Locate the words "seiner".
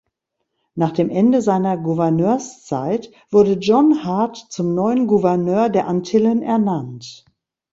1.43-1.77